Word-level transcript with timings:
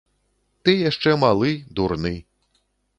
Ты 0.67 0.71
яшчэ 0.89 1.11
малы, 1.25 1.51
дурны. 1.77 2.15